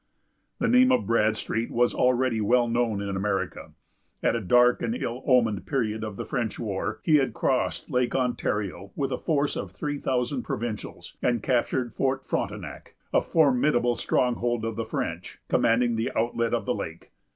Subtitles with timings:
[0.57, 3.73] The name of Bradstreet was already well known in America.
[4.23, 8.15] At a dark and ill omened period of the French war, he had crossed Lake
[8.15, 14.65] Ontario with a force of three thousand provincials, and captured Fort Frontenac, a formidable stronghold
[14.65, 17.11] of the French, commanding the outlet of the lake.